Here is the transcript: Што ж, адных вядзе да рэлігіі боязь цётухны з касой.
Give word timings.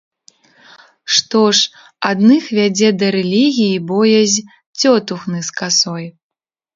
Што 1.17 1.41
ж, 1.57 1.81
адных 2.11 2.47
вядзе 2.59 2.89
да 3.01 3.07
рэлігіі 3.17 3.75
боязь 3.91 4.37
цётухны 4.79 5.39
з 5.51 5.55
касой. 5.61 6.05